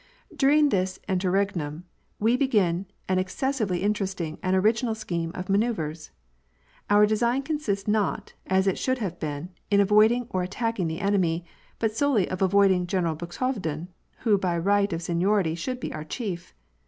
During 0.35 0.69
this 0.69 0.97
interregnum, 1.07 1.83
we 2.19 2.35
begin 2.35 2.87
an 3.07 3.19
excessively 3.19 3.83
interesting 3.83 4.39
and 4.41 4.55
orig^ 4.55 4.81
inal 4.83 4.95
scheme 4.97 5.31
of 5.35 5.47
manoeuvres. 5.47 6.09
Our 6.89 7.05
design 7.05 7.43
consists 7.43 7.87
not, 7.87 8.33
as 8.47 8.65
it 8.65 8.79
should 8.79 8.97
have 8.97 9.19
been, 9.19 9.49
in 9.69 9.79
avoiding 9.79 10.25
or 10.31 10.41
attacking 10.41 10.87
tlie 10.89 10.99
enemy, 11.03 11.45
but 11.77 11.95
solely 11.95 12.27
of 12.31 12.41
avoiding 12.41 12.87
General 12.87 13.13
Buxhovden, 13.15 13.89
who 14.21 14.39
by 14.39 14.57
right 14.57 14.91
of 14.91 15.03
seniority 15.03 15.53
should 15.53 15.79
be 15.79 15.93
our 15.93 16.03
chief. 16.03 16.55